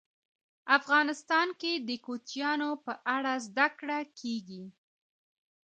افغانستان 0.77 1.47
کې 1.61 1.73
د 1.87 1.89
کوچیانو 2.05 2.69
په 2.85 2.93
اړه 3.15 3.33
زده 3.47 3.67
کړه 3.79 3.99
کېږي. 4.19 4.63